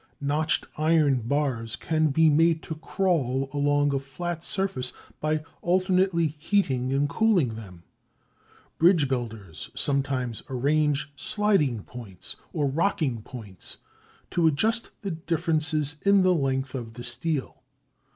[0.19, 6.91] Notched iron bars can be made to "crawl" along a flat surface by alternately heating
[6.91, 7.83] and cooling them.
[8.79, 13.77] Bridge builders sometimes arrange sliding points, or rocking points
[14.31, 17.61] to adjust the differences in the length of the steel.